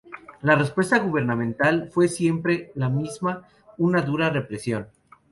[0.41, 3.43] La respuesta gubernamental fue siempre la misma:
[3.77, 4.87] una dura represión.